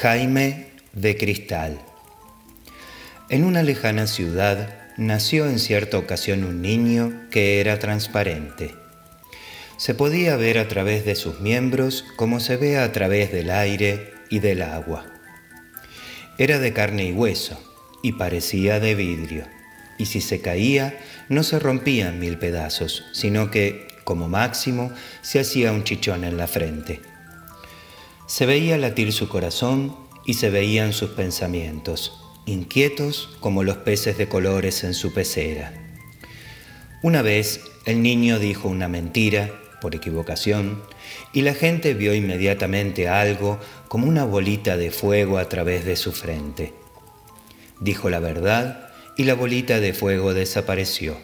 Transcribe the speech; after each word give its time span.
Jaime 0.00 0.68
de 0.94 1.14
Cristal. 1.14 1.78
En 3.28 3.44
una 3.44 3.62
lejana 3.62 4.06
ciudad 4.06 4.74
nació 4.96 5.44
en 5.44 5.58
cierta 5.58 5.98
ocasión 5.98 6.42
un 6.44 6.62
niño 6.62 7.12
que 7.30 7.60
era 7.60 7.78
transparente. 7.78 8.74
Se 9.76 9.94
podía 9.94 10.36
ver 10.36 10.56
a 10.56 10.68
través 10.68 11.04
de 11.04 11.16
sus 11.16 11.40
miembros 11.40 12.06
como 12.16 12.40
se 12.40 12.56
ve 12.56 12.78
a 12.78 12.90
través 12.92 13.30
del 13.30 13.50
aire 13.50 14.14
y 14.30 14.38
del 14.38 14.62
agua. 14.62 15.04
Era 16.38 16.58
de 16.58 16.72
carne 16.72 17.04
y 17.04 17.12
hueso 17.12 17.60
y 18.02 18.12
parecía 18.12 18.80
de 18.80 18.94
vidrio, 18.94 19.44
y 19.98 20.06
si 20.06 20.22
se 20.22 20.40
caía 20.40 20.98
no 21.28 21.42
se 21.42 21.58
rompía 21.58 22.08
en 22.08 22.20
mil 22.20 22.38
pedazos, 22.38 23.04
sino 23.12 23.50
que, 23.50 23.86
como 24.04 24.28
máximo, 24.28 24.94
se 25.20 25.40
hacía 25.40 25.72
un 25.72 25.84
chichón 25.84 26.24
en 26.24 26.38
la 26.38 26.46
frente. 26.46 27.09
Se 28.30 28.46
veía 28.46 28.78
latir 28.78 29.12
su 29.12 29.28
corazón 29.28 29.96
y 30.24 30.34
se 30.34 30.50
veían 30.50 30.92
sus 30.92 31.10
pensamientos, 31.10 32.12
inquietos 32.46 33.36
como 33.40 33.64
los 33.64 33.78
peces 33.78 34.16
de 34.18 34.28
colores 34.28 34.84
en 34.84 34.94
su 34.94 35.12
pecera. 35.12 35.72
Una 37.02 37.22
vez 37.22 37.60
el 37.86 38.02
niño 38.04 38.38
dijo 38.38 38.68
una 38.68 38.86
mentira, 38.86 39.50
por 39.80 39.96
equivocación, 39.96 40.80
y 41.32 41.42
la 41.42 41.54
gente 41.54 41.92
vio 41.94 42.14
inmediatamente 42.14 43.08
algo 43.08 43.58
como 43.88 44.06
una 44.06 44.24
bolita 44.24 44.76
de 44.76 44.92
fuego 44.92 45.38
a 45.38 45.48
través 45.48 45.84
de 45.84 45.96
su 45.96 46.12
frente. 46.12 46.72
Dijo 47.80 48.10
la 48.10 48.20
verdad 48.20 48.90
y 49.16 49.24
la 49.24 49.34
bolita 49.34 49.80
de 49.80 49.92
fuego 49.92 50.34
desapareció. 50.34 51.16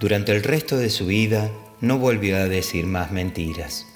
Durante 0.00 0.32
el 0.32 0.42
resto 0.42 0.76
de 0.76 0.90
su 0.90 1.06
vida 1.06 1.50
no 1.80 1.96
volvió 1.96 2.36
a 2.36 2.44
decir 2.44 2.84
más 2.84 3.10
mentiras. 3.10 3.86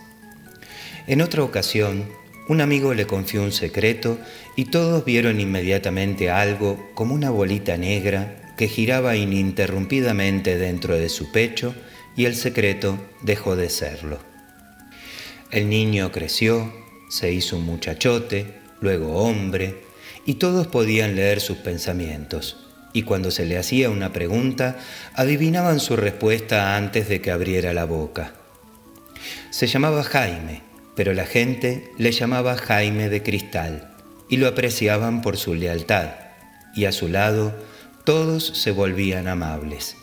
En 1.09 1.23
otra 1.23 1.43
ocasión, 1.43 2.05
un 2.49 2.61
amigo 2.61 2.93
le 2.93 3.07
confió 3.07 3.43
un 3.43 3.51
secreto 3.51 4.19
y 4.57 4.67
todos 4.67 5.07
vieron 5.07 5.41
inmediatamente 5.41 6.31
algo 6.31 6.91
como 6.93 7.15
una 7.15 7.31
bolita 7.31 7.79
negra 7.79 8.55
que 8.59 8.69
giraba 8.69 9.17
ininterrumpidamente 9.17 10.59
dentro 10.59 10.99
de 10.99 11.09
su 11.09 11.33
pecho 11.33 11.75
y 12.15 12.27
el 12.27 12.37
secreto 12.37 12.99
dejó 13.23 13.57
de 13.57 13.71
serlo. 13.71 14.19
El 15.51 15.71
niño 15.71 16.13
creció, 16.13 16.71
se 17.09 17.33
hizo 17.33 17.57
un 17.57 17.65
muchachote, 17.65 18.59
luego 18.83 19.15
hombre, 19.15 19.83
y 20.27 20.35
todos 20.35 20.67
podían 20.67 21.17
leer 21.17 21.41
sus 21.41 21.57
pensamientos, 21.57 22.67
y 22.93 23.05
cuando 23.05 23.31
se 23.31 23.47
le 23.47 23.57
hacía 23.57 23.89
una 23.89 24.13
pregunta, 24.13 24.77
adivinaban 25.15 25.81
su 25.81 25.97
respuesta 25.97 26.77
antes 26.77 27.09
de 27.09 27.23
que 27.23 27.31
abriera 27.31 27.73
la 27.73 27.87
boca. 27.87 28.35
Se 29.49 29.67
llamaba 29.67 30.03
Jaime, 30.03 30.68
pero 30.99 31.15
la 31.15 31.27
gente 31.27 31.93
le 31.97 32.11
llamaba 32.11 32.57
Jaime 32.57 33.09
de 33.09 33.23
Cristal 33.23 33.95
y 34.29 34.39
lo 34.39 34.49
apreciaban 34.49 35.23
por 35.23 35.37
su 35.37 35.55
lealtad, 35.55 36.09
y 36.75 36.87
a 36.87 36.93
su 36.93 37.07
lado 37.07 37.55
todos 38.03 38.45
se 38.45 38.73
volvían 38.73 39.29
amables. 39.29 39.95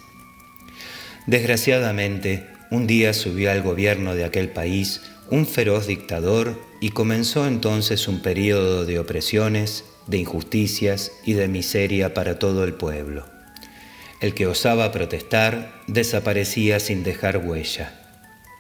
Desgraciadamente, 1.27 2.47
un 2.71 2.87
día 2.87 3.11
subió 3.11 3.51
al 3.51 3.61
gobierno 3.61 4.15
de 4.15 4.23
aquel 4.23 4.47
país 4.47 5.01
un 5.29 5.45
feroz 5.45 5.85
dictador 5.85 6.57
y 6.79 6.91
comenzó 6.91 7.45
entonces 7.45 8.07
un 8.07 8.21
período 8.21 8.85
de 8.85 8.97
opresiones, 8.97 9.83
de 10.07 10.19
injusticias 10.19 11.11
y 11.25 11.33
de 11.33 11.49
miseria 11.49 12.13
para 12.13 12.39
todo 12.39 12.63
el 12.63 12.73
pueblo. 12.73 13.25
El 14.21 14.33
que 14.33 14.47
osaba 14.47 14.93
protestar 14.93 15.73
desaparecía 15.87 16.79
sin 16.79 17.03
dejar 17.03 17.39
huella. 17.39 17.91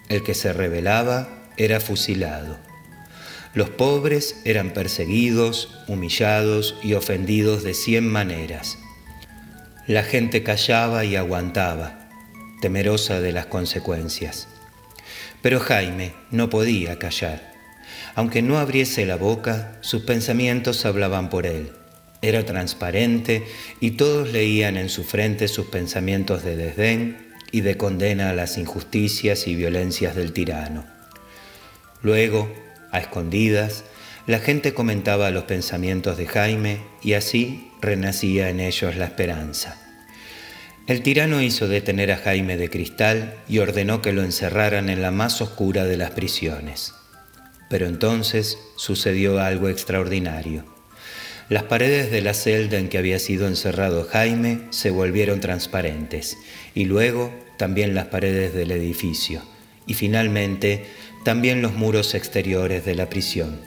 El 0.09 0.21
que 0.21 0.33
se 0.33 0.51
rebelaba 0.51 1.44
era 1.57 1.79
fusilado. 1.79 2.57
Los 3.53 3.69
pobres 3.69 4.41
eran 4.43 4.71
perseguidos, 4.71 5.83
humillados 5.87 6.75
y 6.83 6.93
ofendidos 6.93 7.63
de 7.63 7.73
cien 7.73 8.07
maneras. 8.07 8.77
La 9.87 10.03
gente 10.03 10.43
callaba 10.43 11.05
y 11.05 11.15
aguantaba, 11.15 12.09
temerosa 12.59 13.21
de 13.21 13.31
las 13.31 13.45
consecuencias. 13.45 14.47
Pero 15.41 15.59
Jaime 15.59 16.13
no 16.31 16.49
podía 16.49 16.99
callar. 16.99 17.53
Aunque 18.15 18.41
no 18.41 18.57
abriese 18.57 19.05
la 19.05 19.15
boca, 19.15 19.77
sus 19.81 20.03
pensamientos 20.03 20.85
hablaban 20.85 21.29
por 21.29 21.45
él. 21.45 21.71
Era 22.21 22.45
transparente 22.45 23.43
y 23.79 23.91
todos 23.91 24.31
leían 24.31 24.75
en 24.75 24.89
su 24.89 25.03
frente 25.03 25.47
sus 25.47 25.67
pensamientos 25.67 26.43
de 26.43 26.55
desdén 26.55 27.33
y 27.51 27.61
de 27.61 27.77
condena 27.77 28.31
a 28.31 28.33
las 28.33 28.57
injusticias 28.57 29.47
y 29.47 29.55
violencias 29.55 30.15
del 30.15 30.33
tirano. 30.33 30.94
Luego, 32.05 32.53
a 32.91 32.99
escondidas, 32.99 33.83
la 34.27 34.37
gente 34.37 34.75
comentaba 34.75 35.31
los 35.31 35.45
pensamientos 35.45 36.19
de 36.19 36.27
Jaime 36.27 36.77
y 37.01 37.13
así 37.13 37.71
renacía 37.81 38.49
en 38.49 38.59
ellos 38.59 38.95
la 38.95 39.05
esperanza. 39.05 39.81
El 40.85 41.01
tirano 41.01 41.41
hizo 41.41 41.67
detener 41.67 42.11
a 42.11 42.17
Jaime 42.17 42.57
de 42.57 42.69
Cristal 42.69 43.33
y 43.47 43.57
ordenó 43.57 44.03
que 44.03 44.13
lo 44.13 44.21
encerraran 44.21 44.89
en 44.89 45.01
la 45.01 45.09
más 45.09 45.41
oscura 45.41 45.85
de 45.85 45.97
las 45.97 46.11
prisiones. 46.11 46.93
Pero 47.71 47.87
entonces 47.87 48.59
sucedió 48.75 49.39
algo 49.39 49.67
extraordinario. 49.67 50.63
Las 51.49 51.63
paredes 51.63 52.11
de 52.11 52.21
la 52.21 52.35
celda 52.35 52.77
en 52.77 52.89
que 52.89 52.99
había 52.99 53.17
sido 53.17 53.47
encerrado 53.47 54.07
Jaime 54.11 54.67
se 54.69 54.91
volvieron 54.91 55.39
transparentes 55.39 56.37
y 56.75 56.85
luego 56.85 57.33
también 57.57 57.95
las 57.95 58.05
paredes 58.05 58.53
del 58.53 58.69
edificio 58.69 59.41
y 59.87 59.93
finalmente 59.93 60.85
también 61.25 61.63
los 61.63 61.73
muros 61.73 62.13
exteriores 62.13 62.85
de 62.85 62.93
la 62.93 63.09
prisión. 63.09 63.59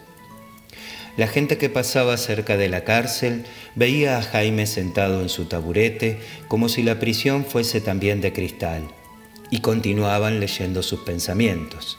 La 1.16 1.26
gente 1.26 1.58
que 1.58 1.68
pasaba 1.68 2.16
cerca 2.16 2.56
de 2.56 2.68
la 2.68 2.84
cárcel 2.84 3.44
veía 3.74 4.16
a 4.16 4.22
Jaime 4.22 4.64
sentado 4.66 5.20
en 5.20 5.28
su 5.28 5.46
taburete 5.46 6.20
como 6.46 6.68
si 6.68 6.84
la 6.84 7.00
prisión 7.00 7.44
fuese 7.44 7.80
también 7.80 8.20
de 8.20 8.32
cristal 8.32 8.88
y 9.50 9.60
continuaban 9.60 10.38
leyendo 10.38 10.84
sus 10.84 11.00
pensamientos. 11.00 11.98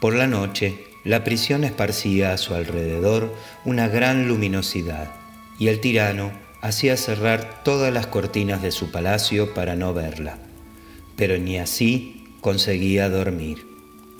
Por 0.00 0.14
la 0.14 0.28
noche, 0.28 0.84
la 1.02 1.24
prisión 1.24 1.64
esparcía 1.64 2.32
a 2.32 2.38
su 2.38 2.54
alrededor 2.54 3.34
una 3.64 3.88
gran 3.88 4.28
luminosidad 4.28 5.10
y 5.58 5.66
el 5.66 5.80
tirano 5.80 6.30
hacía 6.60 6.96
cerrar 6.96 7.64
todas 7.64 7.92
las 7.92 8.06
cortinas 8.06 8.62
de 8.62 8.70
su 8.70 8.92
palacio 8.92 9.54
para 9.54 9.74
no 9.74 9.92
verla, 9.92 10.38
pero 11.16 11.36
ni 11.36 11.58
así 11.58 12.28
conseguía 12.40 13.08
dormir. 13.08 13.71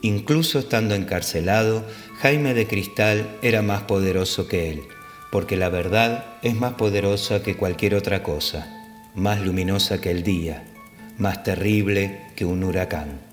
Incluso 0.03 0.59
estando 0.59 0.97
encarcelado, 0.97 1.87
Jaime 2.19 2.55
de 2.55 2.67
Cristal 2.67 3.39
era 3.41 3.63
más 3.63 3.83
poderoso 3.83 4.49
que 4.49 4.69
él, 4.69 4.83
porque 5.31 5.57
la 5.57 5.69
verdad 5.69 6.27
es 6.43 6.57
más 6.57 6.75
poderosa 6.75 7.43
que 7.43 7.57
cualquier 7.57 7.95
otra 7.95 8.25
cosa, 8.25 8.69
más 9.15 9.41
luminosa 9.41 10.01
que 10.01 10.11
el 10.11 10.25
día, 10.25 10.65
más 11.19 11.45
terrible 11.45 12.21
que 12.35 12.45
un 12.45 12.65
huracán. 12.65 13.32